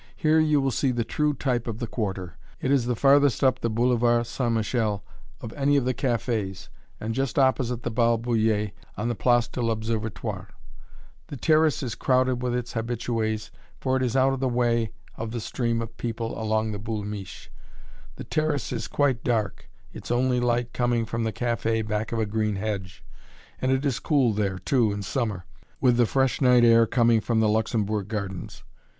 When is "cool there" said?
23.99-24.57